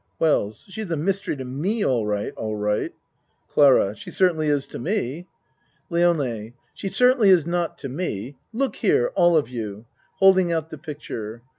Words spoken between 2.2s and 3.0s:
all right.